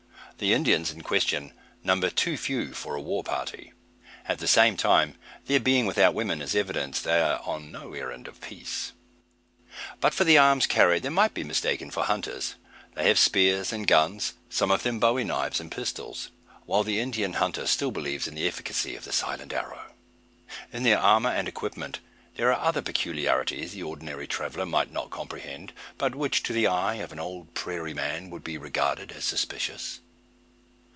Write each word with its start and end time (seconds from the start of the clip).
The 0.37 0.53
Indians 0.53 0.89
in 0.89 1.03
question 1.03 1.53
number 1.83 2.09
too 2.09 2.35
few 2.35 2.73
for 2.73 2.95
a 2.95 2.99
war 3.01 3.23
party. 3.23 3.73
At 4.25 4.39
the 4.39 4.47
same 4.47 4.75
time, 4.75 5.13
their 5.45 5.59
being 5.59 5.85
without 5.85 6.15
women 6.15 6.41
is 6.41 6.55
evidence 6.55 6.99
they 6.99 7.21
are 7.21 7.39
on 7.45 7.71
no 7.71 7.93
errand 7.93 8.27
of 8.27 8.41
peace. 8.41 8.91
But 9.99 10.15
for 10.15 10.23
the 10.23 10.39
arms 10.39 10.65
carried, 10.65 11.03
they 11.03 11.09
might 11.09 11.35
be 11.35 11.43
mistaken 11.43 11.91
for 11.91 12.05
hunters. 12.05 12.55
They 12.95 13.07
have 13.07 13.19
spears 13.19 13.71
and 13.71 13.85
guns, 13.85 14.33
some 14.49 14.71
of 14.71 14.81
them 14.81 14.99
"bowie" 14.99 15.23
knives 15.25 15.59
and 15.59 15.69
pistols; 15.71 16.31
while 16.65 16.83
the 16.83 16.99
Indian 16.99 17.33
hunter 17.33 17.67
still 17.67 17.91
believes 17.91 18.27
in 18.27 18.33
the 18.33 18.47
efficacy 18.47 18.95
of 18.95 19.03
the 19.03 19.11
silent 19.13 19.53
arrow. 19.53 19.93
In 20.73 20.81
their 20.81 20.97
armour, 20.99 21.29
and 21.29 21.47
equipment 21.47 21.99
there 22.37 22.51
are 22.51 22.59
other 22.65 22.81
peculiarities 22.81 23.73
the 23.73 23.83
ordinary 23.83 24.25
traveller 24.25 24.65
might 24.65 24.91
not 24.91 25.11
comprehend, 25.11 25.71
but 25.99 26.15
which 26.15 26.41
to 26.41 26.51
the 26.53 26.65
eye 26.65 26.95
of 26.95 27.11
an 27.11 27.19
old 27.19 27.53
prairie 27.53 27.93
man 27.93 28.31
would 28.31 28.43
be 28.43 28.57
regarded 28.57 29.11
as 29.11 29.23
suspicious. 29.23 29.99